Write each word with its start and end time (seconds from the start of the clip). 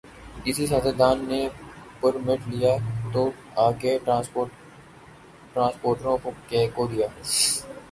کسی 0.43 0.63
سیاستدان 0.67 1.17
نے 1.29 1.41
پرمٹ 2.01 2.39
لے 2.47 2.55
لیا 2.55 2.73
تو 3.13 3.21
آگے 3.67 3.93
ٹرانسپورٹروں 5.53 6.17
کو 6.75 6.81
دیا۔ 6.87 7.07